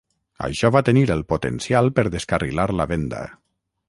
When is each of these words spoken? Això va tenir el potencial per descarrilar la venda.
Això 0.45 0.69
va 0.75 0.79
tenir 0.87 1.03
el 1.15 1.21
potencial 1.33 1.91
per 1.99 2.05
descarrilar 2.15 2.65
la 2.79 2.89
venda. 2.93 3.21